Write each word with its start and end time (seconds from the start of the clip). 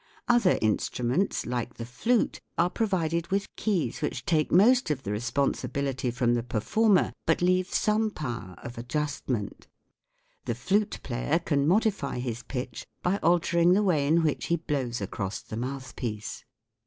Other 0.27 0.57
instruments, 0.63 1.45
like 1.45 1.75
the 1.75 1.85
flute, 1.85 2.41
are 2.57 2.71
provided 2.71 3.27
with 3.27 3.55
keys 3.55 4.01
which 4.01 4.25
take 4.25 4.51
most 4.51 4.89
of 4.89 5.03
the 5.03 5.11
responsibility 5.11 6.09
from 6.09 6.33
the 6.33 6.41
performer, 6.41 7.13
but 7.27 7.43
leave 7.43 7.71
some 7.71 8.09
power 8.09 8.55
of 8.63 8.79
adjustment: 8.79 9.67
the 10.45 10.55
flute 10.55 10.97
player 11.03 11.37
can 11.37 11.67
modify 11.67 12.17
his 12.17 12.41
pitch 12.41 12.87
by 13.03 13.17
altering 13.17 13.73
the 13.73 13.83
way 13.83 14.07
in 14.07 14.23
which 14.23 14.45
he 14.45 14.55
blows 14.55 15.01
across 15.01 15.39
the 15.39 15.55
mouthpiece. 15.55 16.45